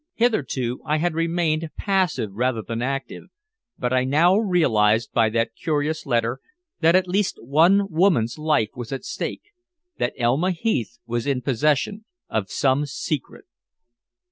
Hitherto 0.15 0.81
I 0.83 0.97
had 0.97 1.13
remained 1.13 1.69
passive 1.77 2.31
rather 2.33 2.63
than 2.63 2.81
active, 2.81 3.25
but 3.77 3.93
I 3.93 4.03
now 4.03 4.35
realized 4.35 5.11
by 5.13 5.29
that 5.29 5.53
curious 5.55 6.07
letter 6.07 6.39
that 6.79 6.95
at 6.95 7.07
least 7.07 7.37
one 7.39 7.85
woman's 7.87 8.39
life 8.39 8.69
was 8.73 8.91
at 8.91 9.05
stake 9.05 9.43
that 9.99 10.13
Elma 10.17 10.53
Heath 10.53 10.97
was 11.05 11.27
in 11.27 11.43
possession 11.43 12.05
of 12.29 12.49
some 12.49 12.87
secret. 12.87 13.45